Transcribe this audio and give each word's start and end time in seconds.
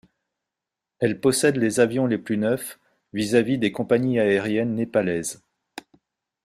Elle 0.97 1.19
possède 1.21 1.57
les 1.57 1.79
avions 1.79 2.07
les 2.07 2.17
plus 2.17 2.35
neufs, 2.35 2.79
vis-à-vis 3.13 3.59
des 3.59 3.71
compagnies 3.71 4.19
aériennes 4.19 4.73
népalaises. 4.73 5.43